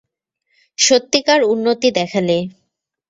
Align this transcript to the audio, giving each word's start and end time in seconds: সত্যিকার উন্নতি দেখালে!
সত্যিকার 0.77 1.39
উন্নতি 1.51 1.89
দেখালে! 1.97 2.37